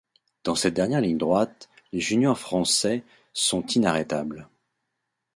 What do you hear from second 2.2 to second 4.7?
français sont inarrêtables.